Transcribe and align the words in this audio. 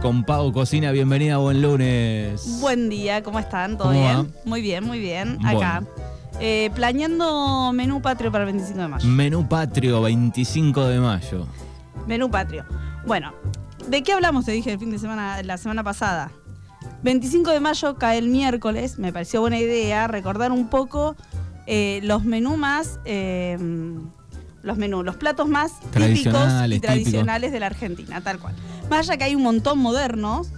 Con 0.00 0.22
Pau 0.22 0.52
Cocina, 0.52 0.92
bienvenida, 0.92 1.38
buen 1.38 1.60
lunes. 1.60 2.60
Buen 2.60 2.88
día, 2.88 3.24
¿cómo 3.24 3.40
están? 3.40 3.76
¿Todo 3.76 3.88
¿Cómo 3.88 3.98
bien? 4.00 4.16
va? 4.18 4.26
Muy 4.44 4.62
bien, 4.62 4.84
muy 4.84 5.00
bien. 5.00 5.38
Bueno. 5.42 5.58
Acá. 5.58 5.82
Eh, 6.38 6.70
planeando 6.76 7.72
menú 7.74 8.00
patrio 8.00 8.30
para 8.30 8.44
el 8.44 8.52
25 8.52 8.80
de 8.80 8.86
mayo. 8.86 9.08
Menú 9.08 9.48
patrio, 9.48 10.00
25 10.02 10.84
de 10.86 11.00
mayo. 11.00 11.48
Menú 12.06 12.30
patrio. 12.30 12.64
Bueno, 13.08 13.34
¿de 13.88 14.04
qué 14.04 14.12
hablamos? 14.12 14.44
Te 14.44 14.52
dije 14.52 14.70
el 14.72 14.78
fin 14.78 14.92
de 14.92 15.00
semana, 15.00 15.42
la 15.42 15.56
semana 15.58 15.82
pasada. 15.82 16.30
25 17.02 17.50
de 17.50 17.58
mayo 17.58 17.96
cae 17.96 18.18
el 18.18 18.28
miércoles. 18.28 19.00
Me 19.00 19.12
pareció 19.12 19.40
buena 19.40 19.58
idea 19.58 20.06
recordar 20.06 20.52
un 20.52 20.68
poco 20.68 21.16
eh, 21.66 21.98
los 22.04 22.24
menús 22.24 22.56
más. 22.56 23.00
eh, 23.04 23.58
los 24.62 24.78
menús, 24.78 25.04
los 25.04 25.14
platos 25.14 25.48
más 25.48 25.78
típicos 25.78 25.92
Tradicionales, 25.92 26.78
y 26.78 26.80
tradicionales 26.80 27.52
de 27.52 27.60
la 27.60 27.66
Argentina, 27.66 28.20
tal 28.20 28.40
cual. 28.40 28.56
Más 28.90 29.08
allá 29.08 29.16
que 29.16 29.24
hay 29.24 29.34
un 29.34 29.42
montón 29.42 29.78
modernos, 29.78 30.48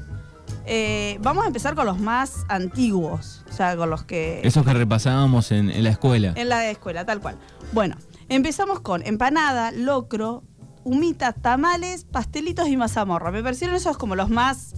eh, 0.67 1.19
vamos 1.23 1.45
a 1.45 1.47
empezar 1.47 1.75
con 1.75 1.87
los 1.87 1.99
más 1.99 2.45
antiguos. 2.49 3.43
O 3.49 3.53
sea, 3.53 3.77
con 3.77 3.89
los 3.89 4.05
que. 4.05 4.41
Esos 4.45 4.65
que 4.65 4.75
repasábamos 4.75 5.51
en, 5.51 5.71
en 5.71 5.83
la 5.85 5.91
escuela. 5.91 6.33
En 6.37 6.49
la 6.49 6.69
escuela, 6.71 7.07
tal 7.07 7.21
cual. 7.21 7.37
Bueno, 7.73 7.97
empezamos 8.29 8.81
con 8.81 9.07
empanada, 9.07 9.71
locro, 9.73 10.43
humita, 10.85 11.33
tamales, 11.33 12.05
pastelitos 12.05 12.69
y 12.69 12.77
mazamorra. 12.77 13.31
Me 13.31 13.43
parecieron 13.43 13.77
esos 13.77 13.97
como 13.97 14.15
los 14.15 14.29
más, 14.29 14.75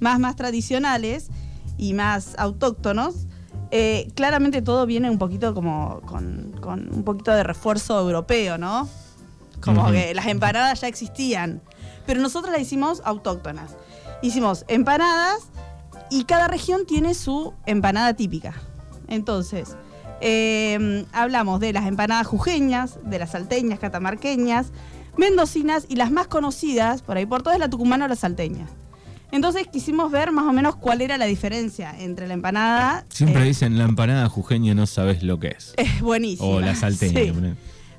más, 0.00 0.18
más 0.18 0.36
tradicionales 0.36 1.28
y 1.76 1.92
más 1.92 2.34
autóctonos. 2.38 3.26
Eh, 3.72 4.08
claramente 4.14 4.62
todo 4.62 4.86
viene 4.86 5.10
un 5.10 5.18
poquito 5.18 5.52
como 5.52 6.00
con, 6.02 6.54
con 6.60 6.94
un 6.94 7.04
poquito 7.04 7.32
de 7.32 7.42
refuerzo 7.42 8.00
europeo, 8.00 8.58
¿no? 8.58 8.88
Como 9.60 9.90
que 9.90 10.14
las 10.14 10.26
empanadas 10.26 10.80
ya 10.82 10.88
existían. 10.88 11.60
Pero 12.06 12.20
nosotros 12.20 12.52
las 12.52 12.62
hicimos 12.62 13.02
autóctonas. 13.04 13.76
Hicimos 14.22 14.64
empanadas 14.68 15.50
y 16.10 16.24
cada 16.24 16.48
región 16.48 16.86
tiene 16.86 17.14
su 17.14 17.54
empanada 17.66 18.14
típica. 18.14 18.54
Entonces, 19.08 19.76
eh, 20.20 21.04
hablamos 21.12 21.60
de 21.60 21.72
las 21.72 21.86
empanadas 21.86 22.26
jujeñas, 22.26 22.98
de 23.04 23.18
las 23.18 23.32
salteñas, 23.32 23.78
catamarqueñas, 23.78 24.68
mendocinas 25.16 25.86
y 25.88 25.96
las 25.96 26.10
más 26.10 26.26
conocidas, 26.26 27.02
por 27.02 27.16
ahí 27.16 27.26
por 27.26 27.42
todo 27.42 27.54
es 27.54 27.60
la 27.60 27.68
tucumana 27.68 28.04
o 28.04 28.08
la 28.08 28.16
salteña. 28.16 28.66
Entonces 29.32 29.66
quisimos 29.66 30.12
ver 30.12 30.30
más 30.30 30.46
o 30.46 30.52
menos 30.52 30.76
cuál 30.76 31.00
era 31.00 31.18
la 31.18 31.26
diferencia 31.26 31.94
entre 31.98 32.28
la 32.28 32.34
empanada. 32.34 33.04
Siempre 33.08 33.42
eh, 33.42 33.46
dicen 33.46 33.76
la 33.76 33.84
empanada 33.84 34.28
jujeña 34.28 34.74
no 34.74 34.86
sabes 34.86 35.22
lo 35.22 35.38
que 35.38 35.48
es. 35.48 35.74
es 35.76 36.00
buenísima. 36.00 36.48
O 36.48 36.60
la 36.60 36.74
salteña. 36.74 37.34
sí. 37.34 37.54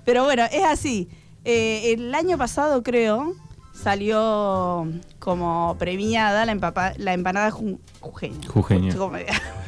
Pero 0.06 0.24
bueno, 0.24 0.46
es 0.46 0.64
así. 0.64 1.10
Eh, 1.44 1.94
el 1.94 2.16
año 2.16 2.38
pasado, 2.38 2.82
creo, 2.82 3.36
salió 3.82 4.88
como 5.20 5.76
premiada 5.78 6.46
la, 6.46 6.52
empapa- 6.54 6.94
la 6.98 7.14
empanada 7.14 7.52
ju- 7.52 7.80
jujeña. 8.00 8.48
Jujeña. 8.48 8.94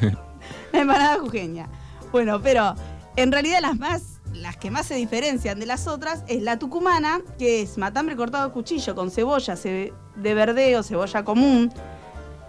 La 0.72 0.80
empanada 0.80 1.18
jujeña. 1.18 1.68
Bueno, 2.12 2.40
pero 2.42 2.74
en 3.16 3.32
realidad 3.32 3.60
las 3.60 3.76
más, 3.78 4.20
las 4.32 4.56
que 4.56 4.70
más 4.70 4.86
se 4.86 4.94
diferencian 4.94 5.58
de 5.58 5.66
las 5.66 5.86
otras 5.88 6.22
es 6.28 6.42
la 6.42 6.58
tucumana, 6.58 7.20
que 7.38 7.62
es 7.62 7.76
matambre 7.78 8.14
cortado 8.16 8.44
a 8.48 8.52
cuchillo 8.52 8.94
con 8.94 9.10
cebolla 9.10 9.56
ce- 9.56 9.92
de 10.16 10.34
verdeo, 10.34 10.82
cebolla 10.82 11.24
común, 11.24 11.72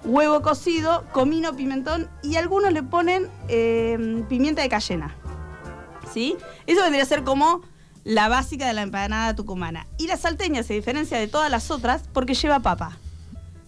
huevo 0.04 0.42
cocido, 0.42 1.04
comino, 1.12 1.56
pimentón 1.56 2.10
y 2.24 2.36
algunos 2.36 2.72
le 2.74 2.84
ponen 2.84 3.28
eh, 3.48 4.24
pimienta 4.30 4.62
de 4.62 4.70
cayena. 4.70 5.16
¿Sí? 6.14 6.36
Eso 6.68 6.82
vendría 6.82 7.04
a 7.04 7.08
ser 7.08 7.24
como 7.24 7.62
la 8.04 8.28
básica 8.30 8.68
de 8.68 8.74
la 8.74 8.82
empanada 8.82 9.36
tucumana. 9.36 9.88
Y 9.98 10.08
la 10.08 10.18
salteña 10.18 10.64
se 10.64 10.74
diferencia 10.74 11.18
de 11.20 11.28
todas 11.28 11.52
las 11.52 11.70
otras 11.72 12.04
porque 12.14 12.34
lleva 12.34 12.60
papa. 12.60 12.98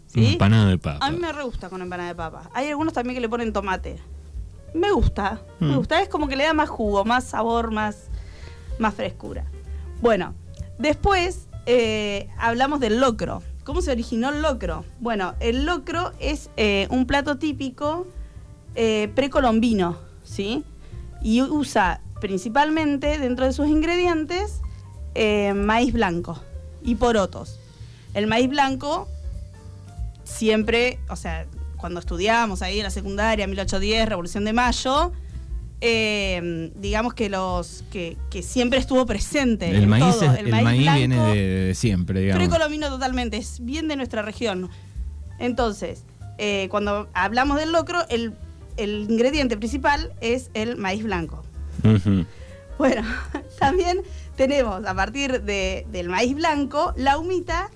¿Sí? 0.08 0.34
Empanada 0.34 0.68
de 0.68 0.78
papa. 0.78 1.06
A 1.06 1.12
mí 1.12 1.18
me 1.20 1.32
re 1.32 1.44
gusta 1.44 1.70
con 1.70 1.82
empanada 1.82 2.10
de 2.10 2.16
papa. 2.16 2.50
Hay 2.54 2.68
algunos 2.70 2.94
también 2.94 3.16
que 3.16 3.22
le 3.22 3.30
ponen 3.30 3.52
tomate. 3.54 4.00
Me 4.74 4.92
gusta, 4.92 5.42
me 5.60 5.74
Mm. 5.74 5.78
gusta. 5.78 6.02
Es 6.02 6.10
como 6.10 6.28
que 6.28 6.36
le 6.36 6.44
da 6.46 6.54
más 6.54 6.70
jugo, 6.70 7.06
más 7.06 7.24
sabor, 7.26 7.72
más, 7.72 8.08
más 8.80 8.94
frescura. 8.96 9.46
Bueno, 10.02 10.34
después 10.80 11.48
eh, 11.66 12.28
hablamos 12.38 12.80
del 12.80 13.00
locro. 13.00 13.42
¿Cómo 13.64 13.82
se 13.82 13.92
originó 13.92 14.30
el 14.30 14.42
locro? 14.42 14.84
Bueno, 15.00 15.36
el 15.40 15.66
locro 15.66 16.12
es 16.20 16.50
eh, 16.58 16.88
un 16.90 17.06
plato 17.08 17.38
típico 17.38 18.06
eh, 18.76 19.10
precolombino, 19.16 19.98
¿sí? 20.24 20.64
Y 21.22 21.42
usa 21.44 22.02
principalmente 22.28 23.20
dentro 23.20 23.46
de 23.46 23.52
sus 23.52 23.68
ingredientes 23.68 24.62
eh, 25.14 25.54
maíz 25.54 25.92
blanco 25.92 26.42
y 26.82 26.96
porotos. 26.96 27.60
El 28.14 28.28
maíz 28.28 28.48
blanco 28.48 29.10
siempre, 30.24 31.00
o 31.10 31.18
sea, 31.18 31.46
cuando 31.76 32.00
estudiábamos 32.00 32.62
ahí 32.62 32.78
en 32.78 32.84
la 32.84 32.92
secundaria, 32.92 33.46
1810, 33.46 34.08
Revolución 34.08 34.46
de 34.46 34.54
Mayo, 34.54 35.12
eh, 35.82 36.72
digamos 36.78 37.14
que 37.14 37.28
los 37.30 37.84
que, 37.92 38.16
que 38.30 38.42
siempre 38.42 38.80
estuvo 38.80 39.06
presente. 39.06 39.70
el 39.70 39.84
en 39.84 39.90
maíz, 39.90 40.16
todo. 40.18 40.32
es- 40.32 40.40
el 40.40 40.48
maíz, 40.50 40.80
blanco, 40.84 40.98
viene 41.00 41.18
de, 41.36 41.48
de 41.68 41.76
siempre, 41.76 42.22
digamos. 42.22 42.42
Precolombino 42.48 42.88
totalmente, 42.88 43.36
es 43.36 43.60
bien 43.60 43.90
de 43.90 43.98
nuestra 43.98 44.22
región. 44.22 44.70
Entonces, 45.40 46.04
eh, 46.38 46.70
cuando 46.72 47.10
hablamos 47.14 47.58
del 47.58 47.74
locro, 47.74 48.00
el, 48.08 48.32
el 48.78 49.08
ingrediente 49.10 49.58
principal 49.58 50.14
es 50.22 50.50
el 50.54 50.78
maíz 50.78 51.04
blanco. 51.04 51.44
Bueno, 52.78 53.02
también 53.60 54.02
tenemos 54.36 54.86
a 54.86 54.94
partir 54.96 55.42
de- 55.44 55.86
del 55.92 56.10
maíz 56.10 56.36
blanco 56.36 56.94
la 56.98 57.18
humita, 57.18 57.70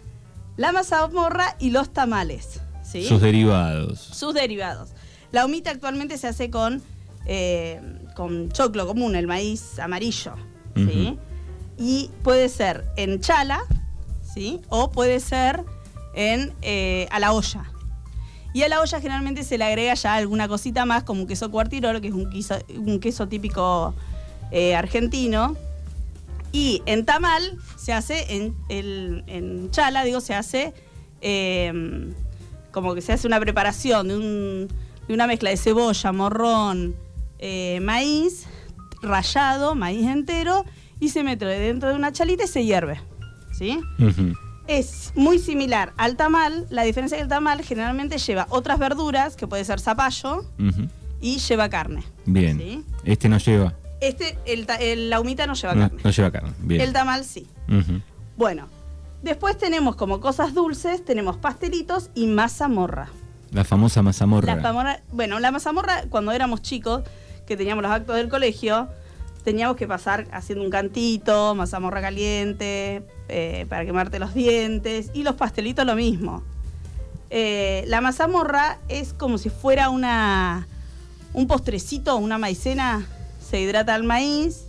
la 0.55 0.71
mazamorra 0.71 1.55
y 1.59 1.69
los 1.71 1.91
tamales. 1.93 2.61
¿sí? 2.83 3.05
Sus 3.05 3.21
derivados. 3.21 3.99
sus 3.99 4.33
derivados. 4.33 4.89
La 5.31 5.45
humita 5.45 5.71
actualmente 5.71 6.17
se 6.17 6.27
hace 6.27 6.49
con, 6.49 6.81
eh, 7.25 7.81
con 8.15 8.49
choclo 8.51 8.87
común, 8.87 9.15
el 9.15 9.27
maíz 9.27 9.77
amarillo. 9.79 10.33
Y 11.77 12.09
puede 12.23 12.49
ser 12.49 12.85
en 12.95 13.19
chala, 13.19 13.61
¿sí? 14.23 14.61
o 14.69 14.89
puede 14.91 15.19
ser 15.19 15.63
en, 16.15 16.53
eh, 16.61 17.07
a 17.11 17.19
la 17.19 17.33
olla. 17.33 17.71
Y 18.57 18.63
a 18.63 18.69
la 18.69 18.81
olla 18.81 18.99
generalmente 18.99 19.43
se 19.43 19.55
le 19.59 19.65
agrega 19.65 19.93
ya 19.93 20.15
alguna 20.15 20.47
cosita 20.47 20.83
más, 20.87 21.03
como 21.03 21.21
un 21.21 21.27
queso 21.27 21.51
cuartirolo, 21.51 22.01
que 22.01 22.07
es 22.07 22.13
un 22.15 22.27
queso, 22.31 22.55
un 22.75 22.99
queso 22.99 23.27
típico 23.27 23.93
eh, 24.49 24.73
argentino. 24.75 25.55
Y 26.51 26.81
en 26.87 27.05
tamal 27.05 27.59
se 27.75 27.93
hace, 27.93 28.35
en, 28.35 28.55
el- 28.69 29.23
en 29.27 29.69
chala, 29.69 30.03
digo, 30.03 30.21
se 30.21 30.33
hace 30.33 30.73
eh, 31.21 31.71
como 32.71 32.95
que 32.95 33.01
se 33.01 33.13
hace 33.13 33.27
una 33.27 33.39
preparación 33.39 34.07
de, 34.07 34.15
un- 34.17 34.67
de 35.07 35.13
una 35.13 35.27
mezcla 35.27 35.51
de 35.51 35.57
cebolla, 35.57 36.11
morrón, 36.11 36.95
eh, 37.37 37.79
maíz 37.83 38.47
rallado, 39.03 39.75
maíz 39.75 40.07
entero, 40.07 40.65
y 40.99 41.09
se 41.09 41.23
mete 41.23 41.45
dentro 41.45 41.89
de 41.89 41.95
una 41.95 42.11
chalita 42.11 42.45
y 42.45 42.47
se 42.47 42.65
hierve. 42.65 42.99
¿Sí? 43.55 43.79
Es 44.67 45.11
muy 45.15 45.39
similar 45.39 45.93
al 45.97 46.15
tamal. 46.17 46.65
La 46.69 46.83
diferencia 46.83 47.15
es 47.15 47.19
que 47.19 47.23
el 47.23 47.29
tamal 47.29 47.61
generalmente 47.61 48.17
lleva 48.17 48.47
otras 48.49 48.79
verduras, 48.79 49.35
que 49.35 49.47
puede 49.47 49.63
ser 49.65 49.79
zapallo, 49.79 50.45
y 51.21 51.37
lleva 51.39 51.69
carne. 51.69 52.03
Bien. 52.25 52.57
¿Sí? 52.57 52.83
Este 53.05 53.29
no 53.29 53.37
lleva. 53.37 53.73
Este, 54.01 54.37
el, 54.45 54.67
el- 54.79 55.09
la 55.09 55.19
humita 55.19 55.47
no 55.47 55.53
lleva 55.53 55.73
No, 55.73 55.81
carne. 55.89 56.01
no 56.03 56.09
lleva 56.11 56.31
carne. 56.31 56.53
Bien. 56.59 56.81
El 56.81 56.93
tamal 56.93 57.23
sí. 57.25 57.47
Bueno, 58.35 58.67
después 59.23 59.57
tenemos 59.57 59.95
como 59.95 60.19
cosas 60.19 60.53
dulces, 60.53 61.03
tenemos 61.03 61.37
pastelitos 61.37 62.09
y 62.13 62.27
mazamorra. 62.27 63.09
La 63.51 63.63
famosa 63.63 64.01
mazamorra. 64.01 64.55
La 64.55 64.61
famora- 64.61 65.01
bueno, 65.11 65.39
la 65.39 65.51
mazamorra, 65.51 66.03
cuando 66.09 66.31
éramos 66.33 66.61
chicos, 66.61 67.03
que 67.47 67.55
teníamos 67.55 67.81
los 67.81 67.91
actos 67.91 68.17
del 68.17 68.27
colegio, 68.29 68.89
teníamos 69.47 69.77
que 69.77 69.87
pasar 69.87 70.27
haciendo 70.33 70.65
un 70.65 70.69
cantito, 70.69 71.55
mazamorra 71.55 72.01
caliente, 72.01 73.01
eh, 73.29 73.65
para 73.69 73.85
quemarte 73.85 74.19
los 74.19 74.33
dientes, 74.33 75.09
y 75.13 75.23
los 75.23 75.35
pastelitos 75.35 75.85
lo 75.85 75.95
mismo. 75.95 76.43
Eh, 77.29 77.85
la 77.87 78.01
mazamorra 78.01 78.79
es 78.89 79.13
como 79.13 79.37
si 79.37 79.49
fuera 79.49 79.89
una 79.89 80.67
un 81.31 81.47
postrecito, 81.47 82.17
una 82.17 82.37
maicena, 82.37 83.07
se 83.39 83.61
hidrata 83.61 83.95
el 83.95 84.03
maíz, 84.03 84.65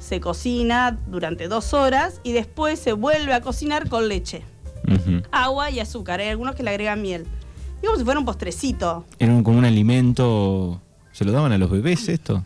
se 0.00 0.18
cocina 0.18 0.98
durante 1.06 1.46
dos 1.46 1.72
horas 1.72 2.20
y 2.24 2.32
después 2.32 2.80
se 2.80 2.92
vuelve 2.92 3.34
a 3.34 3.40
cocinar 3.40 3.88
con 3.88 4.08
leche, 4.08 4.42
agua 5.30 5.70
y 5.70 5.78
azúcar. 5.78 6.18
Hay 6.18 6.30
algunos 6.30 6.56
que 6.56 6.64
le 6.64 6.70
agregan 6.70 7.02
miel. 7.02 7.24
Y 7.80 7.86
como 7.86 7.96
si 7.96 8.04
fuera 8.04 8.18
un 8.18 8.26
postrecito. 8.26 9.04
Era 9.20 9.40
como 9.44 9.58
un 9.58 9.64
alimento. 9.64 10.82
¿Se 11.12 11.24
lo 11.24 11.30
daban 11.30 11.52
a 11.52 11.58
los 11.58 11.70
bebés 11.70 12.08
esto? 12.08 12.42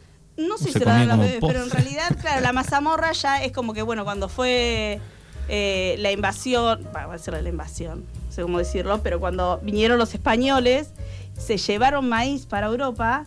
No 0.49 0.59
sé 0.59 0.67
si 0.67 0.73
se 0.73 0.79
lo 0.81 0.87
dan 0.87 1.09
a 1.09 1.13
como 1.13 1.23
bebés, 1.23 1.41
pero 1.47 1.63
en 1.65 1.71
realidad, 1.71 2.17
claro, 2.21 2.41
la 2.41 2.53
mazamorra 2.53 3.13
ya 3.13 3.43
es 3.45 3.53
como 3.53 3.73
que, 3.75 3.83
bueno, 3.83 4.05
cuando 4.05 4.29
fue 4.29 5.01
eh, 5.49 5.97
la 5.99 6.11
invasión, 6.13 6.87
va 6.95 7.13
a 7.13 7.19
ser 7.19 7.43
la 7.43 7.49
invasión, 7.49 8.05
no 8.27 8.33
sé 8.33 8.43
cómo 8.43 8.59
decirlo, 8.59 9.03
pero 9.03 9.21
cuando 9.21 9.61
vinieron 9.63 9.99
los 9.99 10.15
españoles, 10.15 10.91
se 11.39 11.57
llevaron 11.59 12.09
maíz 12.09 12.47
para 12.47 12.69
Europa, 12.69 13.25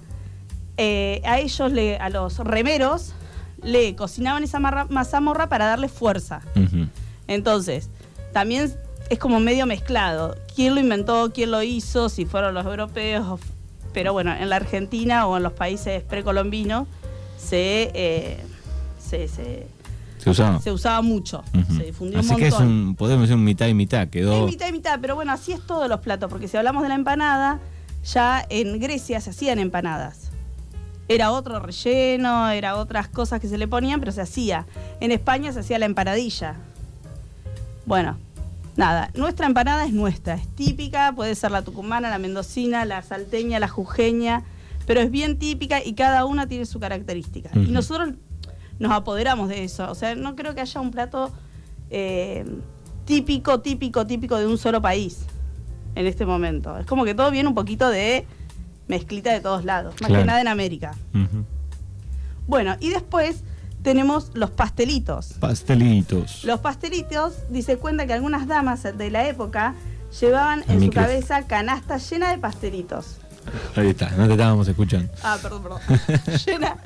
eh, 0.78 1.22
a 1.26 1.40
ellos, 1.40 1.72
le, 1.72 1.98
a 1.98 2.10
los 2.10 2.38
remeros, 2.40 3.14
le 3.62 3.96
cocinaban 3.96 4.44
esa 4.44 4.60
marra- 4.60 4.88
mazamorra 4.90 5.48
para 5.50 5.66
darle 5.66 5.88
fuerza. 5.88 6.42
Entonces, 7.28 7.90
también 8.34 8.74
es 9.10 9.20
como 9.20 9.40
medio 9.40 9.66
mezclado. 9.66 10.36
¿Quién 10.56 10.76
lo 10.76 10.82
inventó? 10.82 11.32
¿Quién 11.34 11.52
lo 11.52 11.62
hizo? 11.64 12.10
Si 12.10 12.26
fueron 12.26 12.54
los 12.54 12.66
europeos. 12.66 13.40
Pero 13.94 14.12
bueno, 14.14 14.34
en 14.36 14.50
la 14.50 14.56
Argentina 14.58 15.28
o 15.28 15.38
en 15.38 15.44
los 15.44 15.54
países 15.54 16.04
precolombinos 16.04 16.88
se, 17.44 17.92
eh, 17.94 18.38
se, 19.00 19.28
se- 19.28 19.68
Se 20.18 20.30
usaba. 20.30 20.60
se 20.62 20.72
usaba 20.72 21.02
mucho. 21.02 21.44
Se 21.78 21.84
difundió 21.84 22.20
Así 22.20 22.32
un 22.32 22.38
que 22.38 22.48
es 22.48 22.54
montón. 22.54 22.68
un, 22.72 22.96
podemos 22.96 23.22
decir 23.24 23.36
un 23.36 23.44
mitad 23.44 23.68
y 23.68 23.74
mitad. 23.74 24.08
Quedó. 24.08 24.46
Es 24.46 24.52
mitad 24.52 24.68
y 24.70 24.72
mitad, 24.72 25.00
pero 25.02 25.16
bueno, 25.16 25.32
así 25.34 25.52
es 25.52 25.62
todos 25.66 25.88
los 25.90 26.00
platos, 26.00 26.30
porque 26.30 26.48
si 26.48 26.58
hablamos 26.58 26.82
de 26.84 26.90
la 26.90 26.96
empanada, 26.96 27.60
ya 28.06 28.46
en 28.50 28.80
Grecia 28.80 29.20
se 29.22 29.30
hacían 29.32 29.60
empanadas. 29.60 30.30
Era 31.10 31.32
otro 31.32 31.60
relleno, 31.60 32.50
era 32.50 32.78
otras 32.78 33.10
cosas 33.10 33.42
que 33.42 33.48
se 33.50 33.58
le 33.58 33.68
ponían, 33.68 34.00
pero 34.00 34.12
se 34.14 34.22
hacía. 34.22 34.66
En 35.02 35.12
España 35.12 35.52
se 35.52 35.60
hacía 35.60 35.78
la 35.78 35.86
empanadilla. 35.86 36.56
Bueno, 37.86 38.18
nada, 38.78 39.10
nuestra 39.14 39.46
empanada 39.46 39.86
es 39.86 39.92
nuestra, 39.94 40.36
es 40.36 40.48
típica, 40.56 41.12
puede 41.14 41.36
ser 41.36 41.52
la 41.52 41.62
tucumana, 41.62 42.10
la 42.10 42.18
mendocina, 42.20 42.86
la 42.86 43.02
salteña, 43.02 43.60
la 43.60 43.68
jujeña, 43.68 44.44
pero 44.86 45.02
es 45.02 45.10
bien 45.12 45.38
típica 45.40 45.84
y 45.84 45.94
cada 45.94 46.26
una 46.26 46.48
tiene 46.48 46.66
su 46.66 46.80
característica. 46.80 47.50
Y 47.56 47.72
nosotros 47.72 48.10
nos 48.80 48.92
apoderamos 48.92 49.50
de 49.50 49.64
eso, 49.64 49.90
o 49.90 49.96
sea, 49.96 50.16
no 50.16 50.36
creo 50.36 50.56
que 50.56 50.62
haya 50.62 50.82
un 50.82 50.92
plato 50.92 51.32
eh, 51.90 52.44
típico, 53.06 53.62
típico, 53.62 54.06
típico 54.08 54.38
de 54.38 54.48
un 54.48 54.58
solo 54.58 54.82
país 54.82 55.26
en 55.96 56.08
este 56.08 56.26
momento. 56.26 56.78
Es 56.78 56.86
como 56.86 57.06
que 57.06 57.14
todo 57.14 57.30
viene 57.32 57.48
un 57.50 57.56
poquito 57.56 57.90
de 57.90 58.26
mezclita 58.88 59.32
de 59.32 59.40
todos 59.42 59.64
lados, 59.64 59.94
más 60.02 60.08
Claro. 60.10 60.24
que 60.24 60.28
nada 60.28 60.42
en 60.42 60.48
América. 60.48 60.96
Bueno, 62.48 62.76
y 62.80 62.90
después 62.90 63.44
tenemos 63.84 64.32
los 64.34 64.52
pastelitos. 64.52 65.34
Pastelitos. 65.40 66.44
Los 66.44 66.60
pastelitos, 66.60 67.34
dice 67.50 67.78
cuenta 67.78 68.06
que 68.08 68.14
algunas 68.14 68.48
damas 68.48 68.84
de 68.84 69.12
la 69.12 69.28
época 69.28 69.76
llevaban 70.20 70.64
en 70.68 70.82
su 70.84 70.90
cabeza 70.90 71.48
canastas 71.48 72.10
llenas 72.10 72.32
de 72.32 72.38
pastelitos. 72.40 73.18
Ahí 73.76 73.90
está, 73.90 74.10
no 74.12 74.26
te 74.28 74.34
estábamos 74.34 74.68
escuchando. 74.68 75.12
Ah, 75.24 75.38
perdón, 75.42 75.64
perdón. 75.64 75.82
Llena 76.46 76.78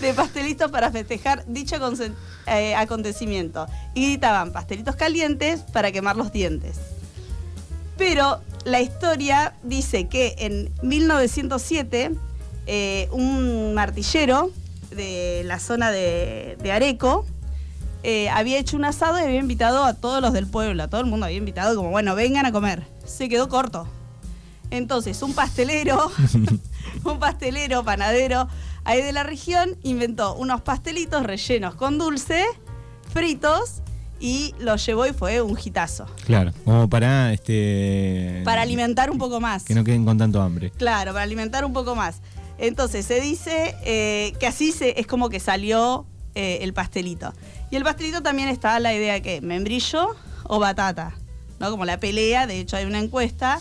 de 0.00 0.14
pastelitos 0.14 0.70
para 0.70 0.90
festejar 0.90 1.44
dicho 1.46 1.76
eh, 2.46 2.74
acontecimiento. 2.74 3.66
Y 3.94 4.06
gritaban 4.06 4.52
pastelitos 4.52 4.96
calientes 4.96 5.60
para 5.72 5.92
quemar 5.92 6.16
los 6.16 6.32
dientes. 6.32 6.76
Pero 7.96 8.40
la 8.64 8.80
historia 8.80 9.54
dice 9.62 10.08
que 10.08 10.34
en 10.38 10.70
1907 10.82 12.12
eh, 12.66 13.08
un 13.12 13.74
martillero 13.74 14.50
de 14.90 15.42
la 15.44 15.58
zona 15.58 15.90
de, 15.90 16.56
de 16.60 16.72
Areco 16.72 17.24
eh, 18.02 18.28
había 18.28 18.58
hecho 18.58 18.76
un 18.76 18.84
asado 18.84 19.18
y 19.18 19.22
había 19.22 19.40
invitado 19.40 19.84
a 19.84 19.94
todos 19.94 20.20
los 20.22 20.32
del 20.32 20.46
pueblo, 20.46 20.82
a 20.82 20.88
todo 20.88 21.00
el 21.00 21.06
mundo 21.06 21.26
había 21.26 21.38
invitado 21.38 21.74
como, 21.74 21.90
bueno, 21.90 22.14
vengan 22.14 22.46
a 22.46 22.52
comer. 22.52 22.84
Se 23.04 23.28
quedó 23.28 23.48
corto. 23.48 23.88
Entonces, 24.70 25.22
un 25.22 25.34
pastelero, 25.34 26.10
un 27.04 27.18
pastelero, 27.18 27.84
panadero 27.84 28.48
ahí 28.84 29.02
de 29.02 29.12
la 29.12 29.22
región, 29.22 29.76
inventó 29.82 30.34
unos 30.34 30.60
pastelitos 30.62 31.24
rellenos 31.24 31.74
con 31.74 31.98
dulce, 31.98 32.44
fritos, 33.12 33.82
y 34.18 34.54
los 34.58 34.84
llevó 34.86 35.06
y 35.06 35.12
fue 35.12 35.42
un 35.42 35.58
hitazo. 35.62 36.06
Claro, 36.24 36.52
como 36.64 36.88
para 36.88 37.32
este. 37.32 38.42
Para 38.44 38.62
alimentar 38.62 39.10
un 39.10 39.18
poco 39.18 39.40
más. 39.40 39.64
Que 39.64 39.74
no 39.74 39.84
queden 39.84 40.04
con 40.04 40.16
tanto 40.16 40.40
hambre. 40.40 40.70
Claro, 40.70 41.12
para 41.12 41.22
alimentar 41.22 41.64
un 41.64 41.72
poco 41.72 41.94
más. 41.94 42.20
Entonces 42.58 43.04
se 43.04 43.20
dice 43.20 43.76
eh, 43.84 44.32
que 44.40 44.46
así 44.46 44.72
se, 44.72 44.98
es 44.98 45.06
como 45.06 45.28
que 45.28 45.40
salió 45.40 46.06
eh, 46.34 46.58
el 46.62 46.72
pastelito. 46.72 47.34
Y 47.70 47.76
el 47.76 47.84
pastelito 47.84 48.22
también 48.22 48.48
está 48.48 48.78
la 48.80 48.94
idea 48.94 49.14
de 49.14 49.22
que 49.22 49.40
membrillo 49.42 50.16
o 50.44 50.58
batata, 50.58 51.14
¿no? 51.58 51.70
Como 51.70 51.84
la 51.84 52.00
pelea, 52.00 52.46
de 52.46 52.60
hecho 52.60 52.76
hay 52.76 52.86
una 52.86 52.98
encuesta. 52.98 53.60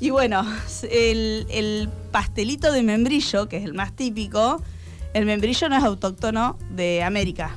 Y 0.00 0.10
bueno, 0.10 0.44
el, 0.90 1.46
el 1.50 1.88
pastelito 2.10 2.72
de 2.72 2.82
membrillo, 2.82 3.48
que 3.48 3.58
es 3.58 3.64
el 3.64 3.74
más 3.74 3.92
típico, 3.94 4.62
el 5.12 5.26
membrillo 5.26 5.68
no 5.68 5.76
es 5.76 5.84
autóctono 5.84 6.56
de 6.70 7.02
América. 7.02 7.56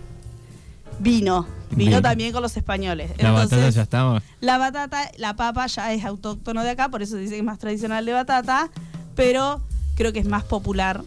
Vino, 1.00 1.48
vino 1.72 2.01
también 2.01 2.31
con 2.34 2.42
los 2.42 2.56
españoles. 2.56 3.12
La 3.18 3.31
batata 3.31 3.69
ya 3.69 3.81
estaba. 3.81 4.22
la 4.42 4.57
batata, 4.57 5.10
la 5.18 5.36
papa 5.36 5.66
ya 5.68 5.92
es 5.94 6.06
autóctono 6.06 6.63
de 6.63 6.69
acá, 6.72 6.90
por 6.90 7.01
eso 7.01 7.16
dice 7.18 7.31
que 7.31 7.38
es 7.40 7.44
más 7.44 7.60
tradicional 7.60 8.06
de 8.06 8.13
batata, 8.13 8.69
pero 9.16 9.62
creo 9.96 10.13
que 10.13 10.19
es 10.19 10.28
más 10.28 10.44
popular 10.44 11.01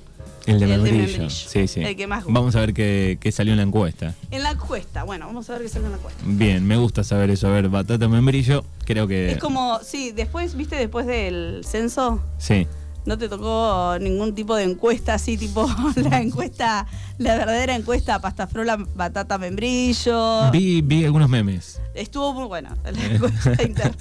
El 0.46 0.58
de 0.58 0.64
El 0.64 0.70
de 0.70 0.76
membrillo. 0.76 1.06
membrillo. 1.18 1.30
Sí, 1.30 1.68
sí. 1.68 1.82
El 1.82 1.96
que 1.96 2.06
más 2.06 2.24
gusta. 2.24 2.38
Vamos 2.40 2.56
a 2.56 2.60
ver 2.60 2.74
qué, 2.74 3.18
qué 3.20 3.30
salió 3.30 3.52
en 3.52 3.58
la 3.58 3.62
encuesta. 3.62 4.14
en 4.30 4.42
la 4.42 4.52
encuesta. 4.52 5.04
Bueno, 5.04 5.26
vamos 5.26 5.48
a 5.50 5.52
ver 5.52 5.62
qué 5.62 5.68
sale 5.68 5.84
en 5.86 5.92
la 5.92 5.98
encuesta. 5.98 6.22
Bien, 6.26 6.66
me 6.66 6.76
gusta 6.76 7.04
saber 7.04 7.30
eso. 7.30 7.46
A 7.46 7.50
ver, 7.50 7.68
batata 7.68 8.08
membrillo, 8.08 8.64
creo 8.86 9.06
que. 9.06 9.32
Es 9.32 9.38
como, 9.38 9.78
sí, 9.82 10.12
después, 10.12 10.54
viste, 10.56 10.76
después 10.76 11.06
del 11.06 11.62
censo, 11.64 12.22
Sí. 12.38 12.66
no 13.04 13.18
te 13.18 13.28
tocó 13.28 13.96
ningún 14.00 14.34
tipo 14.34 14.56
de 14.56 14.64
encuesta 14.64 15.14
así, 15.14 15.36
tipo 15.36 15.68
la 15.96 16.20
encuesta, 16.20 16.86
la 17.18 17.36
verdadera 17.36 17.76
encuesta 17.76 18.18
pastafrola, 18.20 18.76
batata, 18.94 19.36
membrillo. 19.38 20.50
Vi, 20.50 20.80
vi 20.82 21.04
algunos 21.04 21.28
memes. 21.28 21.80
Estuvo 21.94 22.32
muy 22.32 22.46
buena 22.46 22.76
la 22.84 23.04
encuesta 23.04 23.62
interna. 23.62 23.96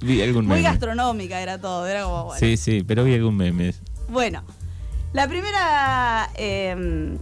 vi 0.00 0.20
algún 0.22 0.46
Muy 0.46 0.56
meme. 0.56 0.68
gastronómica 0.68 1.40
era 1.40 1.58
todo, 1.58 1.86
era 1.86 2.04
como, 2.04 2.24
bueno. 2.26 2.38
Sí, 2.40 2.56
sí, 2.56 2.82
pero 2.86 3.04
vi 3.04 3.14
algún 3.14 3.36
meme. 3.36 3.74
Bueno, 4.08 4.42
la 5.12 5.26
primera 5.28 6.30
eh, 6.36 7.16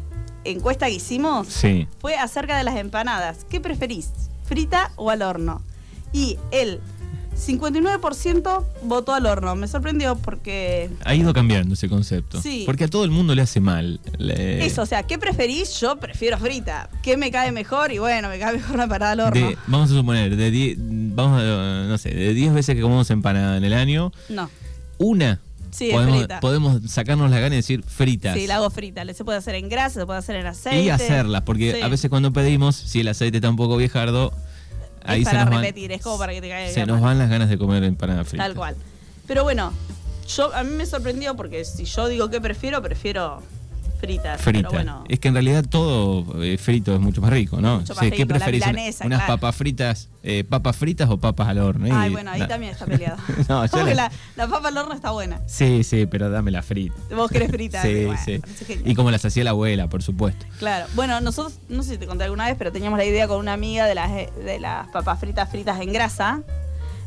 encuesta 0.44 0.86
que 0.86 0.92
hicimos 0.94 1.48
Sí. 1.48 1.86
fue 2.00 2.16
acerca 2.16 2.56
de 2.58 2.64
las 2.64 2.76
empanadas. 2.76 3.46
¿Qué 3.48 3.60
preferís? 3.60 4.10
¿Frita 4.44 4.92
o 4.96 5.10
al 5.10 5.22
horno? 5.22 5.62
Y 6.12 6.38
el 6.50 6.80
59% 7.36 8.64
votó 8.84 9.14
al 9.14 9.26
horno. 9.26 9.54
Me 9.56 9.68
sorprendió 9.68 10.16
porque... 10.16 10.90
Ha 11.04 11.14
ido 11.14 11.32
cambiando 11.32 11.74
ese 11.74 11.88
concepto. 11.88 12.40
Sí. 12.40 12.62
Porque 12.66 12.84
a 12.84 12.88
todo 12.88 13.04
el 13.04 13.10
mundo 13.10 13.34
le 13.34 13.42
hace 13.42 13.60
mal. 13.60 14.00
Le- 14.18 14.64
Eso, 14.64 14.82
o 14.82 14.86
sea, 14.86 15.02
¿qué 15.04 15.18
preferís? 15.18 15.78
Yo 15.80 15.96
prefiero 15.96 16.38
frita. 16.38 16.88
¿Qué 17.02 17.16
me 17.16 17.30
cae 17.30 17.52
mejor? 17.52 17.92
Y 17.92 17.98
bueno, 17.98 18.28
me 18.28 18.38
cae 18.38 18.54
mejor 18.54 18.76
la 18.76 18.84
empanada 18.84 19.12
al 19.12 19.20
horno. 19.20 19.48
de- 19.48 19.58
vamos 19.66 19.90
a 19.90 19.94
suponer, 19.94 20.36
de 20.36 20.50
10, 20.50 20.76
vamos 20.78 21.40
a, 21.42 21.86
no 21.88 21.98
sé, 21.98 22.10
de 22.10 22.34
10 22.34 22.52
veces 22.54 22.74
que 22.76 22.82
comemos 22.82 23.10
empanada 23.10 23.56
en 23.56 23.64
el 23.64 23.72
año, 23.74 24.12
No. 24.28 24.48
una 24.98 25.40
Sí, 25.70 25.88
es 25.88 25.94
podemos, 25.94 26.18
frita. 26.18 26.40
podemos 26.40 26.80
sacarnos 26.90 27.30
la 27.30 27.38
gana 27.40 27.54
y 27.54 27.58
decir 27.58 27.82
fritas. 27.82 28.36
Sí, 28.36 28.46
la 28.46 28.56
hago 28.56 28.68
frita. 28.68 29.02
Se 29.14 29.24
puede 29.24 29.38
hacer 29.38 29.54
en 29.54 29.70
grasa, 29.70 30.00
se 30.00 30.06
puede 30.06 30.18
hacer 30.18 30.36
en 30.36 30.46
aceite. 30.46 30.82
y 30.82 30.90
hacerlas, 30.90 31.42
porque 31.42 31.76
Sí. 31.76 31.80
a 31.80 31.88
veces 31.88 32.10
cuando 32.10 32.30
pedimos, 32.32 32.76
si 32.76 33.00
el 33.00 33.08
aceite 33.08 33.38
está 33.38 33.48
un 33.48 33.56
poco 33.56 33.78
viejardo, 33.78 34.32
ahí 35.04 35.22
es 35.22 35.28
se 35.28 35.32
para 35.32 35.44
nos, 35.44 35.54
van, 35.54 35.62
repetir, 35.62 35.92
es 35.92 36.02
como 36.02 36.18
para 36.18 36.32
que 36.32 36.40
te 36.40 36.48
caiga 36.48 36.72
se 36.72 36.86
nos 36.86 37.00
van 37.00 37.18
las 37.18 37.28
ganas 37.30 37.48
de 37.48 37.58
comer 37.58 37.84
empanada 37.84 38.24
frita. 38.24 38.44
Tal 38.44 38.54
cual. 38.54 38.76
Pero 39.26 39.44
bueno, 39.44 39.72
yo 40.28 40.54
a 40.54 40.62
mí 40.64 40.70
me 40.70 40.86
sorprendió 40.86 41.34
porque 41.36 41.64
si 41.64 41.84
yo 41.84 42.08
digo 42.08 42.30
que 42.30 42.40
prefiero, 42.40 42.82
prefiero 42.82 43.42
fritas. 44.02 44.40
Frita. 44.40 44.68
Pero 44.68 44.70
bueno, 44.72 45.04
Es 45.08 45.20
que 45.20 45.28
en 45.28 45.34
realidad 45.34 45.64
todo 45.68 46.42
eh, 46.42 46.58
frito 46.58 46.92
es 46.94 47.00
mucho 47.00 47.20
más 47.20 47.30
rico, 47.30 47.60
¿no? 47.60 47.78
Mucho 47.78 47.94
más 47.94 47.98
Sí, 48.00 48.06
rico, 48.06 48.16
¿Qué 48.16 48.26
preferís? 48.26 48.62
¿Una- 48.62 48.72
milanesa, 48.72 49.06
¿Unas 49.06 49.20
claro. 49.20 49.34
papas 49.34 49.56
fritas, 49.56 50.08
eh, 50.24 50.42
papas 50.44 50.76
fritas 50.76 51.08
o 51.08 51.18
papas 51.18 51.48
al 51.48 51.58
horno? 51.60 51.86
ay, 51.96 52.10
Y- 52.10 52.12
bueno, 52.12 52.30
ahí 52.32 52.46
también 52.48 52.72
está 52.72 52.84
peleado. 52.86 53.16
No, 53.48 53.64
yo 53.66 53.84
la- 53.84 53.94
la, 53.94 54.12
la 54.36 54.46
papa 54.48 54.68
al 54.68 54.76
horno 54.78 54.94
está 54.94 55.12
buena. 55.12 55.40
Sí, 55.46 55.84
sí, 55.84 56.06
pero 56.06 56.28
dame 56.30 56.50
la 56.50 56.62
frita. 56.62 56.94
Vos 57.14 57.30
querés 57.30 57.50
frita. 57.50 57.80
Sí, 57.82 58.04
bueno, 58.06 58.20
sí. 58.24 58.40
Y 58.84 58.94
como 58.94 59.10
las 59.10 59.24
hacía 59.24 59.44
la 59.44 59.50
abuela, 59.50 59.88
por 59.88 60.02
supuesto. 60.02 60.44
Claro. 60.58 60.86
Bueno, 60.94 61.20
nosotros, 61.20 61.58
no 61.68 61.82
sé 61.84 61.92
si 61.92 61.98
te 61.98 62.06
conté 62.06 62.24
alguna 62.24 62.46
vez, 62.46 62.56
pero 62.58 62.72
teníamos 62.72 62.98
la 62.98 63.04
idea 63.04 63.28
con 63.28 63.38
una 63.38 63.52
amiga 63.52 63.86
de 63.86 63.94
las, 63.94 64.10
de 64.12 64.58
las 64.60 64.88
papas 64.88 65.20
fritas 65.20 65.48
fritas 65.50 65.80
en 65.80 65.92
grasa. 65.92 66.42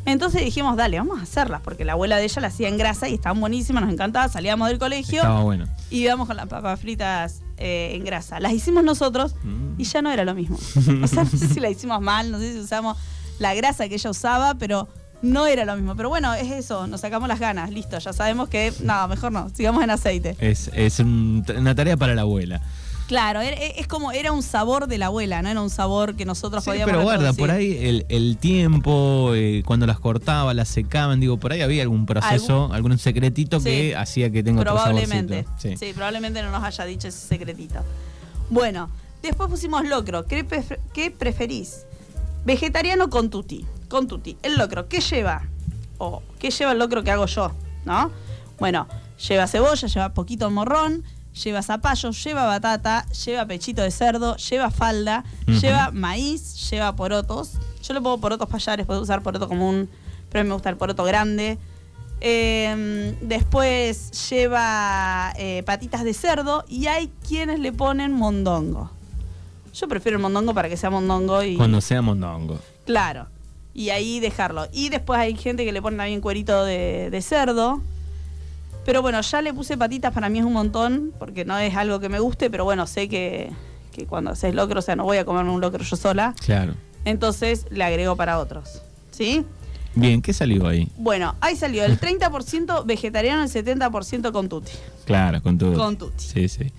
Entonces 0.07 0.43
dijimos, 0.45 0.77
dale, 0.77 0.99
vamos 0.99 1.19
a 1.19 1.23
hacerlas, 1.23 1.61
porque 1.61 1.83
la 1.83 1.93
abuela 1.93 2.17
de 2.17 2.25
ella 2.25 2.39
las 2.41 2.53
hacía 2.53 2.67
en 2.69 2.77
grasa 2.77 3.09
y 3.09 3.15
estaban 3.15 3.39
buenísimas, 3.39 3.83
nos 3.83 3.91
encantaba, 3.91 4.29
salíamos 4.29 4.67
del 4.67 4.77
colegio 4.77 5.15
Estaba 5.17 5.41
bueno. 5.41 5.65
Y 5.89 5.99
íbamos 6.03 6.27
con 6.27 6.35
las 6.37 6.47
papas 6.47 6.79
fritas 6.79 7.41
eh, 7.57 7.91
en 7.95 8.03
grasa. 8.03 8.39
Las 8.39 8.53
hicimos 8.53 8.83
nosotros 8.83 9.35
Mm. 9.43 9.79
y 9.79 9.83
ya 9.83 10.01
no 10.01 10.11
era 10.11 10.23
lo 10.25 10.33
mismo. 10.35 10.57
O 11.03 11.07
sea, 11.07 11.23
no 11.23 11.29
sé 11.29 11.47
si 11.47 11.59
la 11.59 11.69
hicimos 11.69 12.01
mal, 12.01 12.31
no 12.31 12.39
sé 12.39 12.53
si 12.53 12.59
usamos 12.59 12.97
la 13.39 13.53
grasa 13.53 13.87
que 13.89 13.95
ella 13.95 14.09
usaba, 14.09 14.55
pero 14.55 14.87
no 15.21 15.47
era 15.47 15.65
lo 15.65 15.75
mismo. 15.75 15.95
Pero 15.95 16.09
bueno, 16.09 16.33
es 16.33 16.51
eso, 16.51 16.87
nos 16.87 17.01
sacamos 17.01 17.27
las 17.27 17.39
ganas, 17.39 17.69
listo, 17.71 17.97
ya 17.97 18.13
sabemos 18.13 18.49
que, 18.49 18.73
no, 18.81 19.07
mejor 19.07 19.31
no, 19.31 19.49
sigamos 19.49 19.83
en 19.83 19.89
aceite. 19.89 20.35
Es, 20.39 20.69
es 20.73 20.99
un- 20.99 21.43
una 21.57 21.73
tarea 21.75 21.97
para 21.97 22.13
la 22.15 22.21
abuela. 22.21 22.61
Claro, 23.07 23.41
era- 23.41 23.55
es 23.55 23.85
como, 23.87 24.11
era 24.11 24.31
un 24.31 24.41
sabor 24.41 24.87
de 24.87 24.97
la 24.97 25.07
abuela, 25.07 25.41
no 25.43 25.49
era 25.49 25.61
un 25.61 25.69
sabor 25.69 26.15
que 26.15 26.25
nosotros 26.25 26.63
Sí, 26.63 26.71
podíamos 26.71 26.91
pero 26.91 27.03
guarda, 27.03 27.33
por 27.33 27.51
ahí 27.51 27.77
el, 27.85 28.05
el 28.09 28.37
tiempo, 28.37 29.33
eh, 29.35 29.61
cuando 29.65 29.85
las 29.85 29.99
cortaba, 29.99 30.55
las 30.55 30.69
secaban, 30.69 31.19
digo, 31.19 31.37
por 31.37 31.51
ahí 31.53 31.61
había 31.61 31.83
algún 31.83 32.07
proceso, 32.07 32.73
algún 32.73 32.97
secretito 32.97 33.59
Sí. 33.59 33.65
que 33.65 33.95
hacía 33.95 34.31
que 34.31 34.41
tenga 34.41 34.61
otro 34.61 34.73
Probablemente. 34.73 35.43
saborcito. 35.43 35.77
Sí. 35.85 35.93
probablemente 35.93 36.41
no 36.41 36.49
nos 36.49 36.63
haya 36.63 36.83
dicho 36.85 37.07
ese 37.07 37.27
secretito. 37.27 37.81
Bueno, 38.49 38.89
después 39.21 39.49
pusimos 39.51 39.85
locro. 39.87 40.25
¿Qué, 40.25 40.43
qué 40.93 41.11
preferís? 41.11 41.85
Vegetariano 42.43 43.09
con 43.11 43.29
tutti. 43.29 43.65
Con 43.87 44.07
tutti. 44.07 44.35
El 44.41 44.57
locro, 44.57 44.87
¿qué 44.87 44.99
lleva? 44.99 45.43
O 45.99 46.23
¿qué 46.39 46.49
lleva 46.49 46.71
el 46.71 46.79
locro 46.79 47.03
que 47.03 47.11
hago 47.11 47.27
yo? 47.27 47.51
¿No? 47.85 48.09
Bueno, 48.59 48.87
lleva 49.27 49.45
cebolla, 49.47 49.87
lleva 49.87 50.13
poquito 50.13 50.49
morrón, 50.49 51.03
lleva 51.43 51.61
zapallo, 51.61 52.11
lleva 52.11 52.45
batata, 52.45 53.05
lleva 53.09 53.45
pechito 53.45 53.81
de 53.81 53.91
cerdo, 53.91 54.35
lleva 54.37 54.71
falda, 54.71 55.23
lleva 55.61 55.91
maíz, 55.91 56.69
lleva 56.69 56.95
porotos, 56.95 57.53
Yo 57.83 57.93
le 57.93 58.01
pongo 58.01 58.19
porotos 58.19 58.49
payares, 58.49 58.85
puedo 58.85 59.01
usar 59.01 59.21
poroto 59.21 59.47
común, 59.47 59.89
pero 60.29 60.41
a 60.41 60.43
mí 60.43 60.47
me 60.47 60.53
gusta 60.53 60.69
el 60.69 60.77
poroto 60.77 61.03
grande. 61.03 61.57
Eh, 62.21 63.15
después 63.21 64.29
lleva 64.29 65.33
eh, 65.37 65.63
patitas 65.65 66.03
de 66.03 66.13
cerdo 66.13 66.63
y 66.67 66.87
hay 66.87 67.11
quienes 67.27 67.59
le 67.59 67.71
ponen 67.73 68.13
mondongo. 68.13 68.89
Yo 69.73 69.87
prefiero 69.87 70.17
el 70.17 70.21
mondongo 70.21 70.53
para 70.53 70.69
que 70.69 70.77
sea 70.77 70.89
mondongo 70.89 71.43
y. 71.43 71.57
Cuando 71.57 71.81
sea 71.81 72.01
mondongo. 72.01 72.57
Claro. 72.85 73.27
Y 73.73 73.89
ahí 73.89 74.21
dejarlo. 74.21 74.67
Y 74.71 74.87
después 74.87 75.19
hay 75.19 75.35
gente 75.35 75.65
que 75.65 75.73
le 75.73 75.81
pone 75.81 75.97
también 75.97 76.21
cuerito 76.21 76.63
de, 76.63 77.09
de 77.11 77.21
cerdo. 77.21 77.81
Pero 78.85 79.01
bueno, 79.01 79.19
ya 79.19 79.41
le 79.41 79.53
puse 79.53 79.77
patitas, 79.77 80.13
para 80.13 80.29
mí 80.29 80.39
es 80.39 80.45
un 80.45 80.53
montón, 80.53 81.11
porque 81.17 81.43
no 81.43 81.57
es 81.57 81.75
algo 81.75 81.99
que 81.99 82.07
me 82.07 82.19
guste, 82.19 82.49
pero 82.49 82.63
bueno, 82.63 82.85
sé 82.85 83.09
que, 83.09 83.51
que 83.91 84.05
cuando 84.05 84.31
haces 84.31 84.53
locro, 84.53 84.79
o 84.79 84.81
sea, 84.81 84.95
no 84.95 85.03
voy 85.03 85.17
a 85.17 85.25
comerme 85.25 85.51
un 85.51 85.59
locro 85.59 85.83
yo 85.83 85.95
sola. 85.95 86.35
Claro. 86.45 86.75
Entonces 87.03 87.65
le 87.71 87.83
agrego 87.83 88.15
para 88.15 88.39
otros. 88.39 88.81
¿Sí? 89.11 89.43
Bien, 89.95 90.21
¿qué 90.21 90.33
salió 90.33 90.67
ahí? 90.67 90.91
Bueno, 90.97 91.35
ahí 91.41 91.55
salió 91.55 91.83
el 91.83 91.99
30% 92.01 92.85
vegetariano, 92.85 93.43
el 93.43 93.49
70% 93.49 94.31
con 94.31 94.49
tutti. 94.49 94.71
Claro, 95.05 95.41
con 95.41 95.57
todo. 95.57 95.77
Con 95.77 95.97
tutti. 95.97 96.23
Sí, 96.23 96.47
sí. 96.47 96.71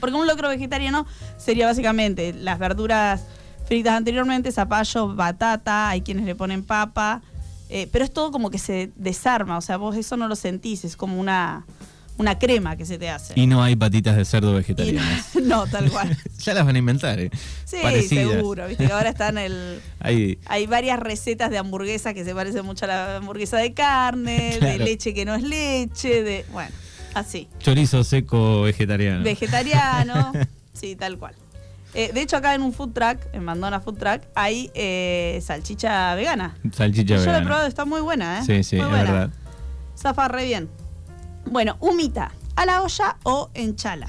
Porque 0.00 0.16
un 0.16 0.26
locro 0.26 0.48
vegetariano 0.48 1.06
sería 1.36 1.66
básicamente 1.66 2.32
las 2.32 2.58
verduras 2.58 3.22
fritas 3.66 3.94
anteriormente, 3.94 4.50
zapallo, 4.50 5.14
batata, 5.14 5.90
hay 5.90 6.00
quienes 6.00 6.24
le 6.24 6.34
ponen 6.34 6.64
papa, 6.64 7.22
eh, 7.70 7.88
pero 7.92 8.04
es 8.04 8.12
todo 8.12 8.32
como 8.32 8.50
que 8.50 8.58
se 8.58 8.90
desarma, 8.96 9.56
o 9.56 9.60
sea, 9.60 9.76
vos 9.76 9.96
eso 9.96 10.16
no 10.16 10.26
lo 10.26 10.34
sentís, 10.34 10.84
es 10.84 10.96
como 10.96 11.20
una, 11.20 11.64
una 12.18 12.38
crema 12.38 12.76
que 12.76 12.84
se 12.84 12.98
te 12.98 13.08
hace. 13.08 13.32
Y 13.36 13.46
no 13.46 13.62
hay 13.62 13.76
patitas 13.76 14.16
de 14.16 14.24
cerdo 14.24 14.54
vegetarianas. 14.54 15.36
no, 15.36 15.40
no, 15.64 15.66
tal 15.68 15.88
cual. 15.90 16.16
ya 16.38 16.54
las 16.54 16.66
van 16.66 16.74
a 16.74 16.78
inventar, 16.78 17.20
¿eh? 17.20 17.30
Sí, 17.64 17.76
Parecidas. 17.80 18.34
seguro, 18.34 18.66
viste 18.66 18.86
que 18.86 18.92
ahora 18.92 19.10
están 19.10 19.38
el... 19.38 19.80
Hay, 20.00 20.38
Hay 20.46 20.66
varias 20.66 20.98
recetas 20.98 21.50
de 21.50 21.58
hamburguesas 21.58 22.12
que 22.12 22.24
se 22.24 22.34
parecen 22.34 22.66
mucho 22.66 22.86
a 22.86 22.88
la 22.88 23.16
hamburguesa 23.18 23.58
de 23.58 23.72
carne, 23.72 24.58
de 24.60 24.78
leche 24.78 25.14
que 25.14 25.24
no 25.24 25.34
es 25.36 25.42
leche, 25.44 26.24
de... 26.24 26.44
Bueno, 26.52 26.72
así. 27.14 27.46
chorizo 27.60 28.02
seco 28.02 28.62
vegetariano. 28.62 29.22
Vegetariano, 29.22 30.32
sí, 30.74 30.96
tal 30.96 31.18
cual. 31.18 31.34
Eh, 31.94 32.12
de 32.14 32.20
hecho, 32.22 32.36
acá 32.36 32.54
en 32.54 32.62
un 32.62 32.72
food 32.72 32.90
truck, 32.92 33.18
en 33.32 33.44
Mandona 33.44 33.80
Food 33.80 33.98
Truck, 33.98 34.22
hay 34.34 34.70
eh, 34.74 35.40
salchicha 35.42 36.14
vegana. 36.14 36.56
Salchicha 36.72 37.16
Yo 37.16 37.16
la 37.16 37.22
he 37.22 37.26
vegana. 37.26 37.44
probado, 37.46 37.66
está 37.66 37.84
muy 37.84 38.00
buena, 38.00 38.38
¿eh? 38.38 38.42
Sí, 38.44 38.62
sí, 38.62 38.76
Muy 38.76 38.84
es 38.84 38.90
buena. 38.90 39.12
verdad. 39.12 39.30
Zafa 39.96 40.28
re 40.28 40.44
bien. 40.44 40.68
Bueno, 41.46 41.76
humita, 41.80 42.30
a 42.54 42.64
la 42.66 42.82
olla 42.82 43.16
o 43.24 43.50
en 43.54 43.74
chala. 43.74 44.06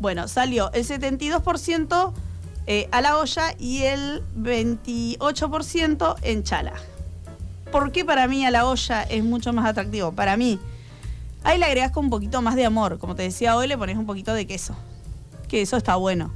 Bueno, 0.00 0.26
salió 0.26 0.72
el 0.72 0.84
72% 0.84 2.12
eh, 2.66 2.88
a 2.90 3.00
la 3.00 3.16
olla 3.18 3.54
y 3.60 3.82
el 3.84 4.22
28% 4.36 6.16
en 6.22 6.42
chala. 6.42 6.72
¿Por 7.70 7.92
qué 7.92 8.04
para 8.04 8.26
mí 8.26 8.44
a 8.44 8.50
la 8.50 8.66
olla 8.66 9.02
es 9.04 9.22
mucho 9.22 9.52
más 9.52 9.66
atractivo? 9.66 10.12
Para 10.12 10.36
mí, 10.36 10.58
ahí 11.44 11.58
le 11.58 11.64
agregas 11.66 11.92
con 11.92 12.06
un 12.06 12.10
poquito 12.10 12.42
más 12.42 12.56
de 12.56 12.66
amor. 12.66 12.98
Como 12.98 13.14
te 13.14 13.22
decía 13.22 13.56
hoy, 13.56 13.68
le 13.68 13.78
pones 13.78 13.96
un 13.96 14.04
poquito 14.06 14.34
de 14.34 14.46
queso. 14.46 14.74
Queso 15.48 15.76
está 15.76 15.94
bueno. 15.96 16.32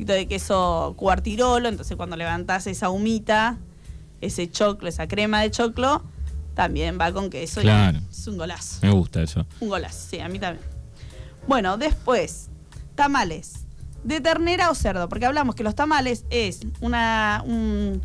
Poquito 0.00 0.14
de 0.14 0.26
queso 0.26 0.94
cuartirolo, 0.96 1.68
entonces 1.68 1.94
cuando 1.94 2.16
levantás 2.16 2.66
esa 2.66 2.88
humita, 2.88 3.58
ese 4.22 4.50
choclo, 4.50 4.88
esa 4.88 5.06
crema 5.06 5.42
de 5.42 5.50
choclo, 5.50 6.02
también 6.54 6.96
va 6.98 7.12
con 7.12 7.28
queso. 7.28 7.60
y 7.60 7.64
Claro. 7.64 7.98
es 8.10 8.26
un 8.26 8.38
golazo. 8.38 8.78
Me 8.80 8.90
gusta 8.92 9.20
eso. 9.20 9.44
Un 9.60 9.68
golazo, 9.68 9.98
sí, 10.10 10.18
a 10.18 10.28
mí 10.30 10.38
también. 10.38 10.64
Bueno, 11.46 11.76
después, 11.76 12.48
tamales. 12.94 13.66
¿De 14.02 14.22
ternera 14.22 14.70
o 14.70 14.74
cerdo? 14.74 15.06
Porque 15.10 15.26
hablamos 15.26 15.54
que 15.54 15.64
los 15.64 15.74
tamales 15.74 16.24
es 16.30 16.60
una. 16.80 17.42
un- 17.44 18.00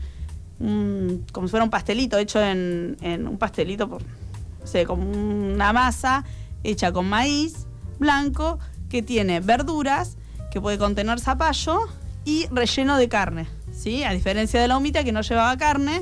un- 0.60 1.26
como 1.32 1.48
si 1.48 1.52
fuera 1.52 1.64
un 1.64 1.70
pastelito 1.70 2.18
hecho 2.18 2.42
en, 2.44 2.98
en 3.00 3.26
un 3.26 3.38
pastelito, 3.38 3.88
por, 3.88 4.02
no 4.02 4.68
sé, 4.68 4.86
como 4.86 5.10
una 5.10 5.72
masa 5.72 6.26
hecha 6.62 6.92
con 6.92 7.08
maíz 7.08 7.68
blanco 8.00 8.60
que 8.90 9.02
tiene 9.02 9.40
verduras, 9.40 10.18
que 10.56 10.62
puede 10.62 10.78
contener 10.78 11.20
zapallo 11.20 11.82
y 12.24 12.48
relleno 12.50 12.96
de 12.96 13.10
carne. 13.10 13.46
¿sí? 13.78 14.06
A 14.06 14.14
diferencia 14.14 14.62
de 14.62 14.70
la 14.70 14.78
humita 14.78 15.04
que 15.04 15.12
no 15.12 15.20
llevaba 15.20 15.58
carne 15.58 16.02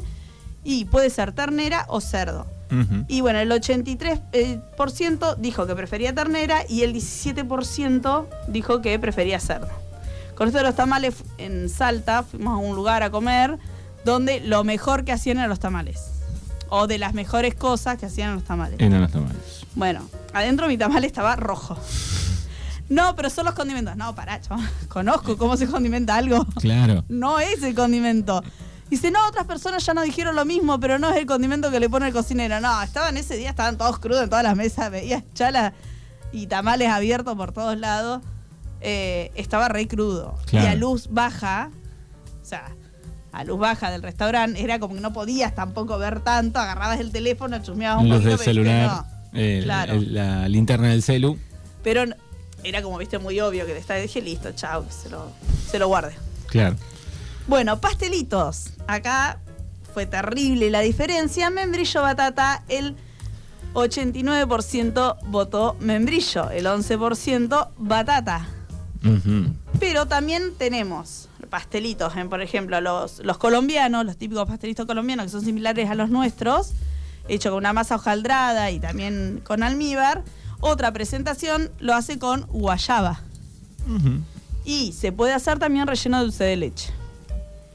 y 0.63 0.85
puede 0.85 1.09
ser 1.09 1.31
ternera 1.31 1.87
o 1.89 1.99
cerdo. 2.01 2.45
Y 3.07 3.21
bueno, 3.21 3.39
el 3.39 3.51
83% 3.51 4.21
eh, 4.31 4.59
por 4.77 4.91
ciento 4.91 5.35
dijo 5.35 5.65
que 5.65 5.75
prefería 5.75 6.13
ternera 6.13 6.65
y 6.69 6.83
el 6.83 6.93
17% 6.93 8.27
dijo 8.47 8.81
que 8.81 8.97
prefería 8.99 9.39
cerdo. 9.39 9.69
Con 10.35 10.47
esto 10.47 10.59
de 10.59 10.65
los 10.65 10.75
tamales 10.75 11.15
en 11.39 11.67
Salta, 11.67 12.21
fuimos 12.21 12.53
a 12.53 12.57
un 12.57 12.75
lugar 12.75 13.01
a 13.01 13.09
comer 13.09 13.57
donde 14.05 14.39
lo 14.39 14.63
mejor 14.63 15.03
que 15.03 15.11
hacían 15.13 15.37
eran 15.37 15.49
los 15.49 15.59
tamales. 15.59 16.11
O 16.69 16.85
de 16.85 16.99
las 16.99 17.15
mejores 17.15 17.55
cosas 17.55 17.97
que 17.97 18.05
hacían 18.05 18.35
los 18.35 18.43
tamales. 18.43 18.79
No 18.79 18.99
los 18.99 19.11
tamales. 19.11 19.65
Bueno, 19.73 20.01
adentro 20.31 20.67
mi 20.67 20.77
tamal 20.77 21.03
estaba 21.05 21.35
rojo. 21.35 21.75
No, 22.93 23.15
pero 23.15 23.29
son 23.29 23.45
los 23.45 23.53
condimentos. 23.55 23.95
No, 23.97 24.13
pará, 24.15 24.39
chaval. 24.41 24.69
Conozco 24.89 25.37
cómo 25.37 25.57
se 25.57 25.67
condimenta 25.67 26.15
algo. 26.15 26.45
Claro. 26.59 27.03
No 27.09 27.39
es 27.39 27.63
el 27.63 27.73
condimento. 27.75 28.43
Dice, 28.89 29.09
no, 29.09 29.25
otras 29.27 29.45
personas 29.47 29.83
ya 29.85 29.93
nos 29.93 30.03
dijeron 30.05 30.35
lo 30.35 30.45
mismo, 30.45 30.79
pero 30.79 30.99
no 30.99 31.09
es 31.09 31.17
el 31.17 31.25
condimento 31.25 31.71
que 31.71 31.79
le 31.79 31.89
pone 31.89 32.07
el 32.07 32.13
cocinero. 32.13 32.59
No, 32.59 32.81
estaban 32.83 33.17
ese 33.17 33.35
día, 33.37 33.49
estaban 33.49 33.77
todos 33.77 33.97
crudos 33.99 34.23
en 34.23 34.29
todas 34.29 34.43
las 34.43 34.55
mesas, 34.55 34.91
veías 34.91 35.23
chalas 35.33 35.73
y 36.31 36.47
tamales 36.47 36.89
abiertos 36.89 37.35
por 37.35 37.51
todos 37.51 37.77
lados. 37.77 38.21
Eh, 38.81 39.31
estaba 39.35 39.69
re 39.69 39.87
crudo. 39.87 40.35
Claro. 40.45 40.67
Y 40.67 40.69
a 40.69 40.75
luz 40.75 41.07
baja, 41.09 41.71
o 42.41 42.45
sea, 42.45 42.75
a 43.31 43.43
luz 43.45 43.57
baja 43.57 43.89
del 43.89 44.03
restaurante, 44.03 44.61
era 44.61 44.77
como 44.77 44.93
que 44.93 45.01
no 45.01 45.13
podías 45.13 45.55
tampoco 45.55 45.97
ver 45.97 46.19
tanto, 46.19 46.59
agarrabas 46.59 46.99
el 46.99 47.11
teléfono, 47.11 47.57
chusmeabas 47.63 48.03
un 48.03 48.09
Luz 48.09 48.17
poquito. 48.19 48.37
del 48.37 48.37
pero 48.45 48.61
viste, 48.61 48.71
celular. 48.73 49.05
no. 49.33 49.39
el- 49.39 49.63
Claro. 49.63 49.93
el- 49.93 50.13
la 50.13 50.47
linterna 50.49 50.89
del 50.89 51.01
celu. 51.01 51.39
Pero 51.81 52.03
era 52.63 52.81
como, 52.81 52.97
viste, 52.97 53.19
muy 53.19 53.39
obvio 53.39 53.65
que 53.65 53.73
te 53.73 53.79
estaba, 53.79 53.99
dije, 53.99 54.21
listo, 54.21 54.51
chao, 54.53 54.85
se 54.89 55.09
lo, 55.09 55.31
se 55.69 55.79
lo 55.79 55.87
guarde. 55.87 56.15
Claro. 56.47 56.75
Bueno, 57.47 57.79
pastelitos. 57.81 58.71
Acá 58.87 59.39
fue 59.93 60.05
terrible 60.05 60.69
la 60.69 60.79
diferencia. 60.79 61.49
Membrillo 61.49 62.01
batata, 62.01 62.63
el 62.67 62.95
89% 63.73 65.17
votó 65.25 65.75
membrillo, 65.79 66.49
el 66.51 66.65
11% 66.65 67.69
batata. 67.77 68.47
Pero 69.79 70.07
también 70.07 70.53
tenemos 70.57 71.27
pastelitos, 71.49 72.15
en, 72.15 72.29
por 72.29 72.41
ejemplo, 72.41 72.79
los, 72.79 73.19
los 73.19 73.37
colombianos, 73.37 74.05
los 74.05 74.17
típicos 74.17 74.47
pastelitos 74.47 74.85
colombianos 74.85 75.25
que 75.25 75.31
son 75.31 75.41
similares 75.41 75.89
a 75.89 75.95
los 75.95 76.09
nuestros, 76.09 76.71
hecho 77.27 77.49
con 77.49 77.57
una 77.57 77.73
masa 77.73 77.95
hojaldrada 77.95 78.71
y 78.71 78.79
también 78.79 79.41
con 79.43 79.61
almíbar. 79.61 80.23
Otra 80.65 80.93
presentación 80.93 81.71
lo 81.79 81.93
hace 81.93 82.17
con 82.17 82.43
guayaba. 82.43 83.19
Y 84.63 84.93
se 84.93 85.11
puede 85.11 85.33
hacer 85.33 85.59
también 85.59 85.87
relleno 85.87 86.19
de 86.19 86.23
dulce 86.23 86.45
de 86.45 86.55
leche. 86.55 86.89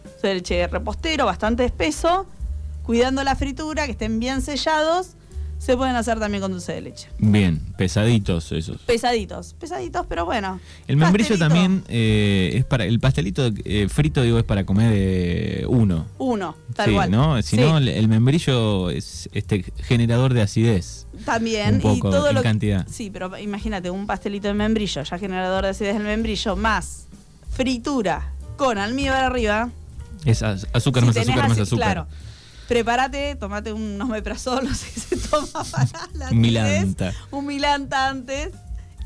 Dulce 0.05 0.27
de 0.27 0.35
leche 0.35 0.67
repostero, 0.69 1.27
bastante 1.27 1.67
espeso, 1.67 2.25
cuidando 2.85 3.23
la 3.25 3.37
fritura, 3.37 3.85
que 3.85 3.93
estén 3.93 4.19
bien 4.19 4.41
sellados. 4.41 5.09
Se 5.59 5.77
pueden 5.77 5.97
hacer 5.97 6.19
también 6.21 6.41
con 6.41 6.53
dulce 6.53 6.73
de 6.73 6.81
leche. 6.81 7.09
Bien, 7.19 7.61
pesaditos 7.77 8.53
esos. 8.53 8.79
Pesaditos, 8.83 9.55
pesaditos, 9.55 10.07
pero 10.09 10.25
bueno. 10.25 10.61
El 10.87 10.97
membrillo 10.97 11.31
Pastelito, 11.31 11.45
también 11.55 11.85
eh, 11.89 12.53
es 12.55 12.65
para. 12.65 12.85
El 12.85 13.01
pastelito 13.01 13.51
eh, 13.65 13.89
frito, 13.91 14.23
digo, 14.23 14.39
es 14.39 14.45
para 14.45 14.65
comer 14.65 14.93
eh, 14.95 15.65
uno. 15.69 16.07
Uno, 16.19 16.55
tal 16.75 16.89
sí, 16.89 16.95
cual. 16.95 17.11
¿no? 17.11 17.43
Si 17.43 17.57
Sí, 17.57 17.63
no, 17.63 17.77
el, 17.79 17.89
el 17.89 18.09
membrillo 18.09 18.89
es 18.91 19.29
este 19.33 19.65
generador 19.83 20.33
de 20.33 20.43
acidez. 20.43 21.07
también. 21.25 21.75
un 21.75 21.81
poco 21.81 22.09
y 22.09 22.13
todo 22.13 22.29
en 22.29 22.35
lo 22.37 22.41
que- 22.41 22.49
cantidad. 22.49 22.87
Sí, 22.89 23.11
pero 23.13 23.37
imagínate, 23.37 23.91
un 23.91 24.07
pastelito 24.07 24.49
de 24.49 24.55
membrillo, 24.55 25.03
ya 25.03 25.19
generador 25.19 25.65
de 25.65 25.71
acidez 25.71 25.95
del 25.95 26.05
membrillo, 26.05 26.55
más 26.57 27.07
fritura 27.51 28.33
con 28.57 28.79
almíbar 28.79 29.25
arriba. 29.25 29.71
Es 30.25 30.43
az- 30.43 30.67
azúcar 30.73 31.03
Si 31.03 31.07
más 31.09 31.17
azúcar 31.17 31.49
más 31.49 31.59
azúcar. 31.59 31.93
Claro. 31.93 32.07
Prepárate, 32.69 33.35
tomate 33.37 33.73
un 33.73 34.01
omeprazol, 34.01 34.65
no 34.69 34.75
sé 34.75 34.87
qué 34.93 35.01
se 35.01 35.17
toma 35.17 35.65
para 35.65 35.89
la 36.13 36.31
Milanta. 36.31 37.15
Un 37.31 37.47
milanta 37.47 38.09
antes. 38.09 38.51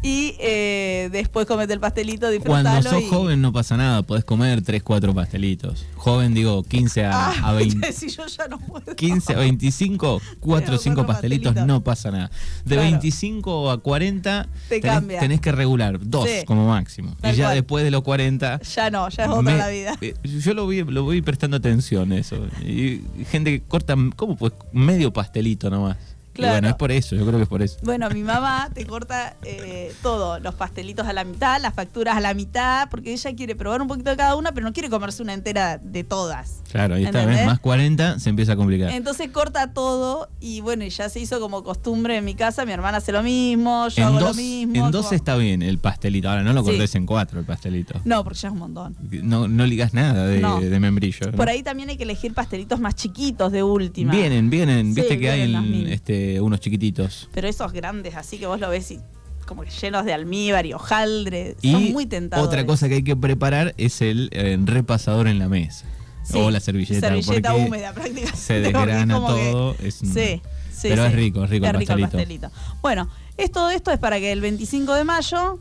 Y 0.04 0.34
eh, 0.40 1.08
después 1.12 1.46
comete 1.46 1.72
el 1.72 1.78
pastelito, 1.80 2.26
Cuando 2.44 2.70
disfrutalo. 2.72 2.90
sos 2.90 3.02
y- 3.02 3.08
joven 3.08 3.40
no 3.40 3.52
pasa 3.52 3.76
nada, 3.76 4.02
podés 4.02 4.24
comer 4.24 4.60
3, 4.60 4.82
4 4.82 5.14
pastelitos. 5.14 5.86
Joven, 5.94 6.34
digo, 6.34 6.64
15 6.64 7.04
a, 7.04 7.28
Ah, 7.28 7.50
a 7.50 7.52
20. 7.52 7.92
si 7.92 8.08
yo 8.08 8.26
ya 8.26 8.48
no 8.48 8.58
puedo. 8.58 8.96
15 8.96 9.34
a 9.34 9.38
25, 9.38 10.20
4 10.40 10.40
o 10.40 10.58
Pero 10.64 10.78
5 10.78 10.94
cuatro 10.96 11.06
pastelitos, 11.06 11.52
pastelitos. 11.54 11.66
no 11.68 11.84
pasa 11.84 12.10
nada. 12.10 12.30
De 12.64 12.74
Claro. 12.74 12.82
25 12.82 13.70
a 13.70 13.80
40 13.80 14.48
Te 14.68 14.80
tenés, 14.80 14.96
cambia. 14.96 15.20
tenés 15.20 15.40
que 15.40 15.52
regular, 15.52 15.98
dos 16.02 16.28
Sí. 16.28 16.44
como 16.46 16.66
máximo. 16.68 17.14
Tal 17.20 17.34
y 17.34 17.38
ya 17.38 17.44
cual. 17.44 17.54
después 17.54 17.84
de 17.84 17.90
los 17.92 18.02
40... 18.02 18.60
Ya 18.60 18.90
no, 18.90 19.08
ya 19.08 19.22
es 19.24 19.28
otra 19.30 19.42
me- 19.42 19.56
la 19.56 19.68
vida. 19.68 19.94
eh, 20.00 20.14
Yo 20.24 20.52
lo 20.54 20.64
voy, 20.64 20.82
lo 20.82 21.04
voy 21.04 21.22
prestando 21.22 21.56
atención 21.58 22.12
eso. 22.12 22.44
Y 22.66 23.02
gente 23.30 23.52
que 23.60 23.66
corta, 23.66 23.94
¿cómo 24.16 24.36
pues? 24.36 24.52
Medio 24.72 25.12
pastelito 25.12 25.70
nomás. 25.70 25.96
Y 26.34 26.42
bueno, 26.42 26.68
es 26.68 26.74
por 26.74 26.90
eso, 26.92 27.14
yo 27.14 27.26
creo 27.26 27.36
que 27.38 27.42
es 27.42 27.48
por 27.48 27.62
eso. 27.62 27.78
Bueno, 27.82 28.08
mi 28.10 28.22
mamá 28.22 28.68
te 28.72 28.86
corta 28.86 29.36
eh, 29.44 29.92
todo, 30.02 30.38
los 30.40 30.54
pastelitos 30.54 31.06
a 31.06 31.12
la 31.12 31.24
mitad, 31.24 31.60
las 31.60 31.74
facturas 31.74 32.16
a 32.16 32.20
la 32.20 32.32
mitad, 32.34 32.88
porque 32.90 33.12
ella 33.12 33.34
quiere 33.34 33.54
probar 33.54 33.82
un 33.82 33.88
poquito 33.88 34.10
de 34.10 34.16
cada 34.16 34.34
una, 34.36 34.52
pero 34.52 34.66
no 34.66 34.72
quiere 34.72 34.88
comerse 34.88 35.22
una 35.22 35.34
entera 35.34 35.78
de 35.78 36.04
todas. 36.04 36.62
Claro, 36.70 36.98
y 36.98 37.04
esta 37.04 37.26
vez 37.26 37.44
más 37.44 37.58
40 37.60 38.18
se 38.18 38.30
empieza 38.30 38.52
a 38.52 38.56
complicar. 38.56 38.90
Entonces 38.92 39.28
corta 39.30 39.72
todo 39.74 40.28
y 40.40 40.60
bueno, 40.62 40.84
ya 40.86 41.08
se 41.08 41.20
hizo 41.20 41.38
como 41.40 41.62
costumbre 41.62 42.16
en 42.16 42.24
mi 42.24 42.34
casa, 42.34 42.64
mi 42.64 42.72
hermana 42.72 42.98
hace 42.98 43.12
lo 43.12 43.22
mismo, 43.22 43.88
yo 43.88 44.02
en 44.02 44.08
hago 44.08 44.20
dos, 44.20 44.28
lo 44.36 44.42
mismo. 44.42 44.86
en 44.86 44.90
dos 44.90 45.06
como- 45.06 45.16
está 45.16 45.36
bien 45.36 45.62
el 45.62 45.78
pastelito. 45.78 46.30
Ahora 46.30 46.42
no 46.42 46.52
lo 46.54 46.62
Sí. 46.62 46.70
cortes 46.70 46.94
en 46.94 47.04
cuatro 47.06 47.40
el 47.40 47.44
pastelito. 47.46 48.00
No, 48.04 48.24
porque 48.24 48.38
ya 48.38 48.48
es 48.48 48.52
un 48.52 48.58
montón. 48.60 48.96
No, 49.22 49.48
no 49.48 49.66
ligas 49.66 49.92
nada 49.92 50.26
de, 50.26 50.40
No. 50.40 50.60
de 50.60 50.80
membrillo. 50.80 51.30
¿no? 51.30 51.36
Por 51.36 51.48
ahí 51.48 51.62
también 51.62 51.90
hay 51.90 51.96
que 51.96 52.04
elegir 52.04 52.32
pastelitos 52.32 52.80
más 52.80 52.94
chiquitos 52.94 53.52
de 53.52 53.62
última. 53.62 54.12
Vienen, 54.12 54.48
vienen. 54.48 54.94
Sí, 54.94 55.00
Viste 55.02 55.18
que 55.18 55.30
hay 55.30 55.46
vienen 55.46 55.64
en- 55.64 55.70
mini. 55.70 55.90
Este, 56.22 56.40
unos 56.40 56.60
chiquititos. 56.60 57.28
Pero 57.32 57.48
esos 57.48 57.72
grandes, 57.72 58.14
así 58.16 58.38
que 58.38 58.46
vos 58.46 58.60
lo 58.60 58.68
ves 58.68 58.90
y 58.90 59.00
como 59.46 59.62
que 59.62 59.70
llenos 59.70 60.04
de 60.04 60.12
almíbar 60.12 60.66
y 60.66 60.72
hojaldre, 60.72 61.56
Y 61.62 61.72
son 61.72 61.92
muy 61.92 62.06
tentadores. 62.06 62.46
otra 62.48 62.64
cosa 62.64 62.88
que 62.88 62.94
hay 62.96 63.02
que 63.02 63.16
preparar 63.16 63.74
es 63.76 64.00
el 64.00 64.28
eh, 64.32 64.56
repasador 64.64 65.26
en 65.28 65.38
la 65.38 65.48
mesa. 65.48 65.84
Sí, 66.24 66.38
o 66.38 66.50
la 66.52 66.60
servilleta. 66.60 67.00
servilleta 67.08 67.50
porque 67.52 67.66
húmeda 67.66 67.92
prácticamente. 67.92 68.36
Se 68.36 68.58
es 68.58 68.62
desgrana 68.62 69.14
que- 69.14 69.20
todo. 69.20 69.76
es 69.82 70.02
un- 70.02 70.14
Sí, 70.14 70.40
sí, 70.72 70.88
Pero 70.88 71.04
es 71.06 71.12
rico, 71.14 71.44
es 71.44 71.50
rico 71.50 71.66
el 71.66 71.72
pastelito. 71.72 72.08
pastelito. 72.10 72.50
Bueno, 72.80 73.08
es 73.36 73.50
todo 73.50 73.70
esto 73.70 73.90
es 73.90 73.98
para 73.98 74.20
que 74.20 74.30
el 74.30 74.40
25 74.40 74.94
de 74.94 75.02
mayo 75.04 75.58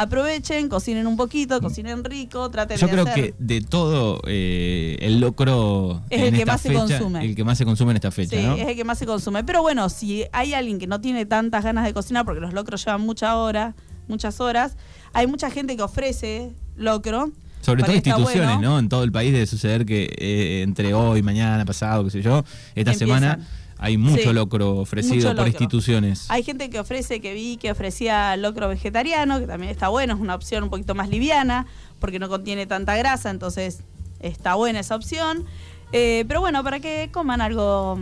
aprovechen, 0.00 0.68
cocinen 0.68 1.06
un 1.08 1.16
poquito, 1.16 1.60
cocinen 1.60 2.04
rico, 2.04 2.48
traten 2.50 2.76
Yo 2.78 2.86
de 2.86 2.92
creo 2.92 3.04
hacer... 3.04 3.14
que 3.14 3.34
de 3.38 3.60
todo, 3.62 4.20
eh, 4.26 4.96
el 5.00 5.18
locro 5.20 6.02
Es 6.08 6.20
en 6.20 6.26
el 6.28 6.32
que 6.34 6.38
esta 6.40 6.52
más 6.52 6.60
se 6.60 6.72
consume. 6.72 7.24
El 7.24 7.34
que 7.34 7.42
más 7.44 7.58
se 7.58 7.64
consume 7.64 7.90
en 7.90 7.96
esta 7.96 8.10
fecha, 8.12 8.36
Sí, 8.36 8.42
¿no? 8.42 8.54
es 8.54 8.68
el 8.68 8.76
que 8.76 8.84
más 8.84 8.96
se 8.98 9.06
consume. 9.06 9.42
Pero 9.42 9.60
bueno, 9.62 9.88
si 9.88 10.24
hay 10.32 10.54
alguien 10.54 10.78
que 10.78 10.86
no 10.86 11.00
tiene 11.00 11.26
tantas 11.26 11.64
ganas 11.64 11.84
de 11.84 11.92
cocinar, 11.92 12.24
porque 12.24 12.40
los 12.40 12.52
locros 12.52 12.84
llevan 12.84 13.00
mucha 13.00 13.36
hora, 13.36 13.74
muchas 14.06 14.40
horas, 14.40 14.76
hay 15.12 15.26
mucha 15.26 15.50
gente 15.50 15.76
que 15.76 15.82
ofrece 15.82 16.52
locro. 16.76 17.32
Sobre 17.60 17.82
todo 17.82 17.92
instituciones, 17.96 18.54
bueno. 18.54 18.60
¿no? 18.70 18.78
En 18.78 18.88
todo 18.88 19.02
el 19.02 19.10
país 19.10 19.32
debe 19.32 19.46
suceder 19.46 19.84
que 19.84 20.04
eh, 20.16 20.62
entre 20.62 20.94
hoy, 20.94 21.22
mañana, 21.22 21.64
pasado, 21.64 22.04
qué 22.04 22.10
sé 22.10 22.22
yo, 22.22 22.44
esta 22.76 22.92
Empiezan. 22.92 22.98
semana 22.98 23.48
hay 23.78 23.96
mucho 23.96 24.22
Sí, 24.22 24.32
locro 24.32 24.76
ofrecido 24.76 25.28
mucho 25.28 25.36
por 25.36 25.46
instituciones. 25.48 26.26
Hay 26.30 26.42
gente 26.42 26.68
que 26.70 26.80
ofrece, 26.80 27.20
que 27.20 27.32
vi 27.34 27.56
que 27.56 27.70
ofrecía 27.70 28.36
locro 28.36 28.68
vegetariano, 28.68 29.38
que 29.40 29.46
también 29.46 29.70
está 29.70 29.88
bueno, 29.88 30.14
es 30.14 30.20
una 30.20 30.34
opción 30.34 30.64
un 30.64 30.70
poquito 30.70 30.94
más 30.94 31.08
liviana, 31.08 31.66
porque 32.00 32.18
no 32.18 32.28
contiene 32.28 32.66
tanta 32.66 32.96
grasa, 32.96 33.30
entonces 33.30 33.80
está 34.20 34.54
buena 34.56 34.80
esa 34.80 34.96
opción. 34.96 35.44
Eh, 35.92 36.24
pero 36.28 36.40
bueno, 36.40 36.62
para 36.64 36.80
que 36.80 37.08
coman 37.12 37.40
algo 37.40 37.98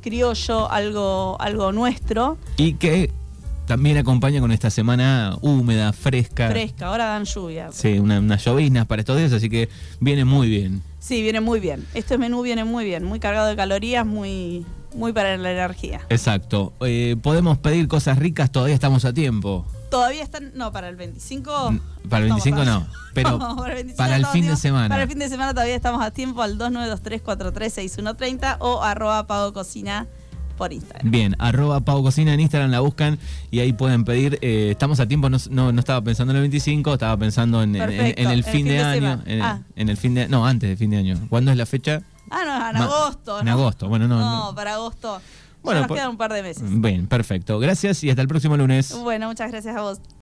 criollo, 0.00 0.70
algo, 0.70 1.36
algo 1.40 1.72
nuestro, 1.72 2.38
Y 2.56 2.74
que 2.74 3.10
también 3.66 3.98
acompaña 3.98 4.40
con 4.40 4.50
esta 4.52 4.70
semana 4.70 5.36
húmeda, 5.42 5.92
fresca. 5.92 6.48
fresca, 6.50 6.86
ahora 6.86 7.04
dan 7.04 7.24
lluvia. 7.24 7.70
Sí, 7.72 7.98
una- 7.98 8.18
unas 8.18 8.44
lloviznas 8.44 8.86
para 8.86 9.00
estos 9.00 9.16
días, 9.18 9.32
así 9.32 9.48
que 9.50 9.68
viene 10.00 10.24
muy 10.24 10.48
bien. 10.48 10.82
Sí, 10.98 11.22
viene 11.22 11.40
muy 11.40 11.60
bien. 11.60 11.84
Este 11.94 12.18
menú 12.18 12.42
viene 12.42 12.64
muy 12.64 12.84
bien, 12.84 13.04
muy 13.04 13.20
cargado 13.20 13.48
de 13.48 13.56
calorías, 13.56 14.04
muy, 14.06 14.64
muy 14.94 15.12
para 15.12 15.36
la 15.36 15.52
energía. 15.52 16.00
Exacto. 16.08 16.72
Eh, 16.80 17.16
podemos 17.22 17.58
pedir 17.58 17.88
cosas 17.88 18.18
ricas, 18.18 18.50
todavía 18.50 18.74
estamos 18.74 19.04
a 19.04 19.12
tiempo. 19.12 19.64
Todavía 19.90 20.22
están, 20.22 20.52
no, 20.54 20.70
para 20.72 20.88
el 20.88 20.96
25. 20.96 21.72
Mm, 21.72 21.80
para 22.08 22.24
el 22.24 22.30
25 22.30 22.58
estamos 22.60 22.84
no, 22.88 22.92
pero 23.12 23.30
No, 23.38 23.56
para 23.56 23.72
el, 23.72 23.84
25 23.86 23.96
para 23.96 24.16
el 24.16 24.26
fin 24.26 24.46
de 24.46 24.56
semana. 24.56 24.88
Para 24.88 25.02
el 25.02 25.08
fin 25.08 25.18
de 25.18 25.28
semana 25.28 25.52
todavía 25.52 25.74
estamos 25.74 26.02
a 26.02 26.10
tiempo 26.12 26.42
al 26.42 26.56
2923436130 26.58 28.56
o 28.60 28.82
arroba 28.82 29.26
pago 29.26 29.52
cocina 29.52 30.06
por 30.56 30.72
Instagram. 30.74 31.10
Bien, 31.10 31.34
arroba 31.38 31.80
Pau 31.80 32.02
Cocina 32.02 32.34
en 32.34 32.40
Instagram 32.40 32.70
la 32.70 32.80
buscan 32.80 33.18
y 33.50 33.60
ahí 33.60 33.72
pueden 33.72 34.04
pedir. 34.04 34.38
eh, 34.42 34.68
estamos 34.70 35.00
a 35.00 35.08
tiempo, 35.08 35.30
no, 35.30 35.38
no, 35.48 35.72
no 35.72 35.80
estaba 35.80 36.02
pensando 36.02 36.32
en 36.32 36.36
el 36.36 36.42
25, 36.42 36.92
estaba 36.92 37.16
pensando 37.16 37.62
en, 37.62 37.74
en- 37.76 37.80
Perfecto, 37.80 38.22
en 38.22 38.28
el 38.30 38.44
fin 38.44 38.66
de, 38.66 38.78
año. 38.80 39.22
En, 39.24 39.40
Ah. 39.40 39.62
en 39.74 39.88
el 39.88 39.96
fin 39.96 40.12
de 40.14 40.28
No, 40.28 40.46
antes 40.46 40.68
de 40.68 40.76
fin 40.76 40.90
de 40.90 40.98
año. 40.98 41.18
¿Cuándo 41.30 41.50
es 41.50 41.56
la 41.56 41.64
fecha? 41.64 42.02
Ah, 42.28 42.42
no, 42.44 42.70
en 42.70 42.78
Ma- 42.78 42.84
agosto. 42.84 43.40
en 43.40 43.48
agosto, 43.48 43.88
bueno, 43.88 44.06
no, 44.08 44.18
No, 44.20 44.46
no. 44.50 44.54
para 44.54 44.74
agosto. 44.74 45.18
Ya 45.18 45.62
Bueno, 45.62 45.80
nos 45.80 45.88
por- 45.88 45.96
quedan 45.96 46.10
un 46.10 46.16
par 46.16 46.32
de 46.32 46.42
meses. 46.42 46.62
Bien, 46.66 47.06
perfecto. 47.06 47.58
Gracias 47.58 48.02
y 48.04 48.10
hasta 48.10 48.22
el 48.22 48.28
próximo 48.28 48.56
lunes. 48.56 48.92
Bueno, 48.94 49.28
muchas 49.28 49.50
gracias 49.50 49.76
a 49.76 49.82
vos. 49.82 50.00